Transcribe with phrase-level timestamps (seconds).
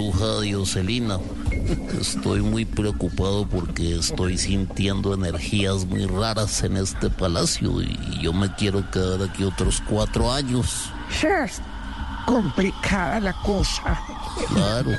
[0.00, 1.18] Bruja Dioselina,
[2.00, 8.50] estoy muy preocupado porque estoy sintiendo energías muy raras en este palacio y yo me
[8.54, 10.90] quiero quedar aquí otros cuatro años.
[11.22, 11.60] Es
[12.24, 14.00] complicada la cosa.
[14.48, 14.92] Claro,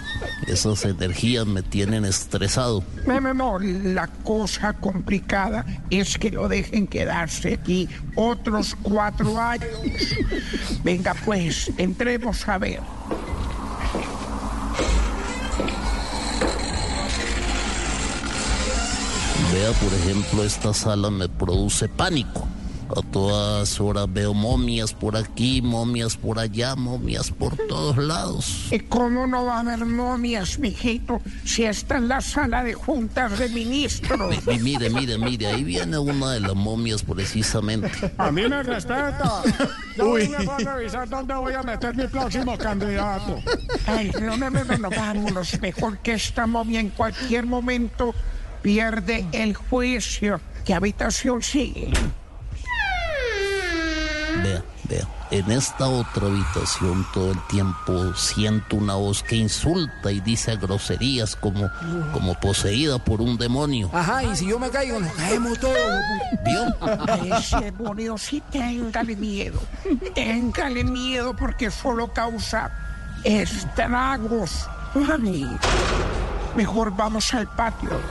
[0.45, 2.83] esas energías me tienen estresado.
[3.07, 9.71] No, no, no, la cosa complicada es que lo dejen quedarse aquí otros cuatro años.
[10.83, 13.00] Venga, pues, entremos a ver.
[19.53, 22.47] Vea, por ejemplo, esta sala me produce pánico.
[22.95, 28.67] A todas horas veo momias por aquí, momias por allá, momias por todos lados.
[28.71, 33.39] ¿Y cómo no va a haber momias, mijito, si está en la sala de juntas
[33.39, 34.35] de ministros?
[34.47, 37.91] Y mire, mire, mire, ahí viene una de las momias precisamente.
[38.17, 39.41] A mí me respeta.
[39.97, 43.37] Yo voy a revisar dónde voy a meter mi próximo candidato.
[43.85, 45.59] Ay, no, no, no, no, no, vámonos.
[45.61, 48.13] Mejor que esta momia en cualquier momento
[48.61, 50.39] pierde el juicio.
[50.65, 51.91] ¿Qué habitación sigue?
[54.43, 55.07] Vea, vea.
[55.31, 61.37] En esta otra habitación todo el tiempo siento una voz que insulta y dice groserías
[61.37, 61.69] como,
[62.11, 63.89] como poseída por un demonio.
[63.93, 65.77] Ajá, y si yo me caigo, nos caemos todos.
[66.45, 66.75] ¿Vio?
[66.81, 69.61] A ese demonio sí téngale miedo.
[70.13, 72.69] Téngale miedo porque solo causa
[73.23, 74.67] estragos.
[74.93, 75.49] Ay,
[76.57, 78.10] Mejor vamos al patio.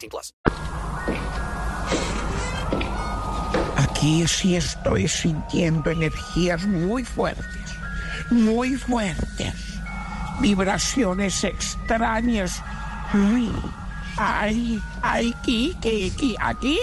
[0.00, 0.34] 18 plus.
[3.76, 7.74] Aquí sí estoy sintiendo energías muy fuertes,
[8.30, 9.54] muy fuertes.
[10.40, 12.62] Vibraciones extrañas.
[14.16, 16.78] Ay, ay, aquí, aquí, aquí, aquí,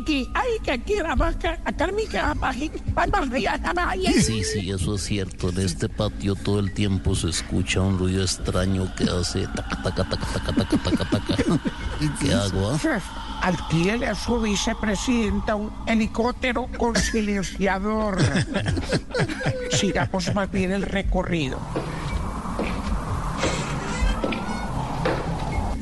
[0.00, 2.52] aquí, ay, que aquí la vaca, acá mi cama,
[4.20, 5.50] Sí, sí, eso es cierto.
[5.50, 10.04] En este patio todo el tiempo se escucha un ruido extraño que hace taca, taca,
[10.04, 11.42] taca, taca, taca, taca, taca.
[12.00, 12.70] ¿Y qué hago?
[12.70, 13.00] ah?
[13.42, 18.18] Alquílele a su vicepresidenta un helicóptero con silenciador.
[19.72, 21.58] Sigamos más bien el recorrido.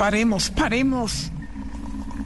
[0.00, 1.30] Paremos, paremos.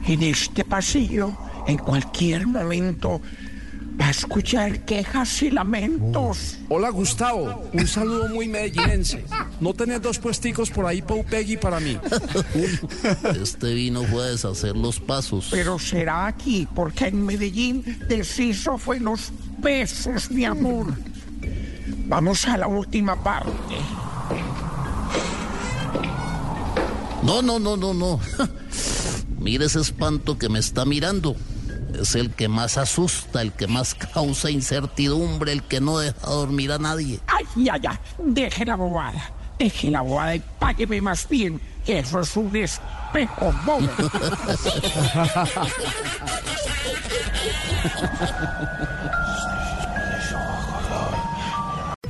[0.07, 1.33] En este pasillo,
[1.67, 3.19] en cualquier momento,
[3.99, 6.57] va a escuchar quejas y lamentos.
[6.69, 7.69] Hola, Gustavo.
[7.73, 9.25] Un saludo muy medellinense.
[9.59, 11.99] ¿No tenés dos puesticos por ahí, Pau Peggy, para mí?
[13.41, 15.49] Este vino fue a deshacer los pasos.
[15.51, 20.93] Pero será aquí, porque en Medellín deshizo fue los besos, mi amor.
[22.07, 23.75] Vamos a la última parte.
[27.25, 28.19] No, no, no, no, no.
[29.39, 31.35] Mire ese espanto que me está mirando.
[31.99, 36.71] Es el que más asusta, el que más causa incertidumbre, el que no deja dormir
[36.71, 37.19] a nadie.
[37.25, 39.31] Ay, ya, ya, deje la bobada.
[39.57, 43.89] Deje la bobada y págueme más bien, que eso es un espejo bobo.